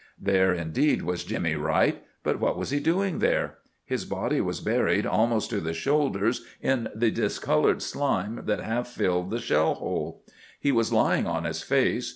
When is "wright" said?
1.53-2.01